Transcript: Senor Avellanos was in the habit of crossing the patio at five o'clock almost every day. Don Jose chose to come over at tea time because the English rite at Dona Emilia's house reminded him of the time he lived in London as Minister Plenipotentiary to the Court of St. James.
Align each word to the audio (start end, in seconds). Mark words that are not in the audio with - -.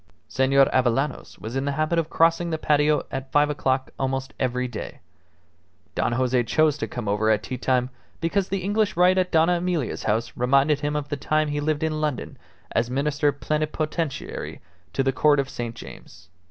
Senor 0.27 0.67
Avellanos 0.73 1.37
was 1.37 1.55
in 1.55 1.65
the 1.65 1.73
habit 1.73 1.99
of 1.99 2.09
crossing 2.09 2.49
the 2.49 2.57
patio 2.57 3.05
at 3.11 3.31
five 3.31 3.51
o'clock 3.51 3.91
almost 3.99 4.33
every 4.39 4.67
day. 4.67 4.99
Don 5.93 6.13
Jose 6.13 6.41
chose 6.45 6.75
to 6.79 6.87
come 6.87 7.07
over 7.07 7.29
at 7.29 7.43
tea 7.43 7.59
time 7.59 7.91
because 8.19 8.49
the 8.49 8.63
English 8.63 8.97
rite 8.97 9.19
at 9.19 9.31
Dona 9.31 9.57
Emilia's 9.57 10.01
house 10.05 10.35
reminded 10.35 10.79
him 10.79 10.95
of 10.95 11.09
the 11.09 11.17
time 11.17 11.49
he 11.49 11.59
lived 11.59 11.83
in 11.83 12.01
London 12.01 12.39
as 12.71 12.89
Minister 12.89 13.31
Plenipotentiary 13.31 14.59
to 14.91 15.03
the 15.03 15.13
Court 15.13 15.39
of 15.39 15.51
St. 15.51 15.75
James. 15.75 16.29